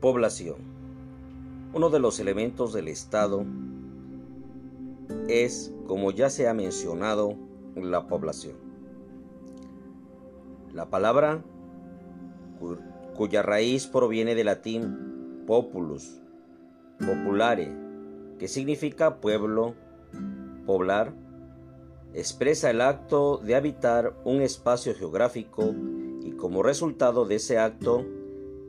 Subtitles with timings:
[0.00, 0.56] Población.
[1.72, 3.44] Uno de los elementos del Estado
[5.28, 7.34] es, como ya se ha mencionado,
[7.74, 8.56] la población.
[10.72, 11.42] La palabra,
[13.16, 16.20] cuya raíz proviene del latín populus,
[16.98, 17.72] populare,
[18.38, 19.74] que significa pueblo,
[20.66, 21.14] poblar,
[22.12, 25.74] expresa el acto de habitar un espacio geográfico
[26.22, 28.04] y como resultado de ese acto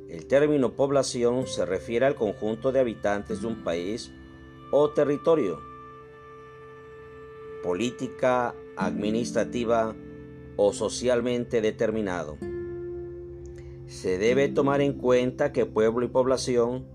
[0.10, 4.12] el término población se refiere al conjunto de habitantes de un país
[4.72, 5.60] o territorio.
[7.64, 9.96] Política, administrativa
[10.56, 12.38] o socialmente determinado.
[13.88, 16.86] Se debe tomar en cuenta que pueblo y población,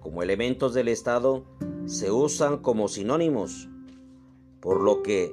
[0.00, 1.44] como elementos del Estado,
[1.86, 3.68] se usan como sinónimos,
[4.60, 5.32] por lo que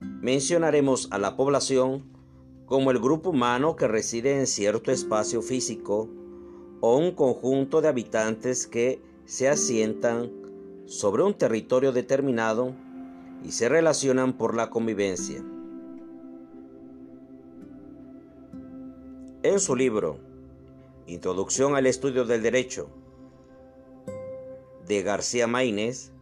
[0.00, 2.19] mencionaremos a la población
[2.70, 6.08] como el grupo humano que reside en cierto espacio físico
[6.78, 10.30] o un conjunto de habitantes que se asientan
[10.86, 12.72] sobre un territorio determinado
[13.44, 15.42] y se relacionan por la convivencia.
[19.42, 20.18] En su libro
[21.08, 22.88] Introducción al Estudio del Derecho
[24.86, 26.12] de García Maínez,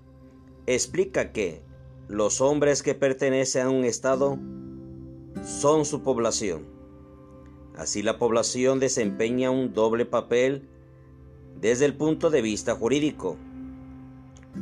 [0.66, 1.60] explica que
[2.08, 4.38] los hombres que pertenecen a un Estado
[5.48, 6.66] son su población.
[7.74, 10.68] Así la población desempeña un doble papel
[11.58, 13.38] desde el punto de vista jurídico,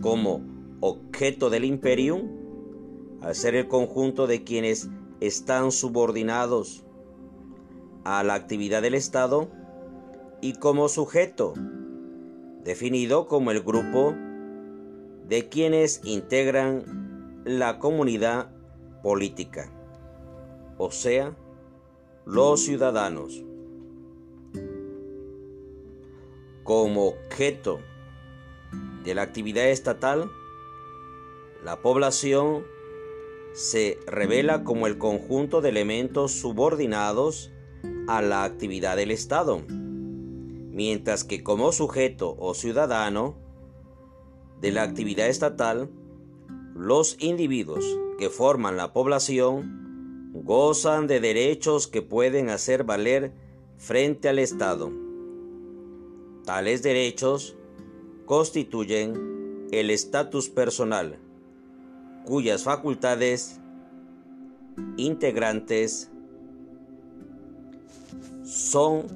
[0.01, 0.43] como
[0.81, 4.89] objeto del imperium, al ser el conjunto de quienes
[5.21, 6.85] están subordinados
[8.05, 9.51] a la actividad del Estado,
[10.41, 11.55] y como sujeto,
[12.63, 14.15] definido como el grupo
[15.27, 18.51] de quienes integran la comunidad
[19.03, 19.76] política
[20.79, 21.37] o sea,
[22.25, 23.43] los ciudadanos,
[26.65, 27.79] como objeto
[29.05, 30.31] de la actividad estatal,
[31.65, 32.65] la población
[33.55, 37.53] se revela como el conjunto de elementos subordinados
[38.09, 43.37] a la actividad del Estado, mientras que como sujeto o ciudadano
[44.61, 45.91] de la actividad estatal,
[46.75, 47.85] los individuos
[48.19, 49.86] que forman la población
[50.45, 53.33] gozan de derechos que pueden hacer valer
[53.79, 54.91] frente al Estado.
[56.45, 57.57] Tales derechos
[58.25, 61.19] constituyen el estatus personal,
[62.25, 63.61] cuyas facultades
[64.97, 66.11] integrantes
[68.45, 69.07] son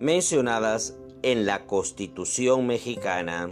[0.00, 3.50] mencionadas en la Constitución mexicana.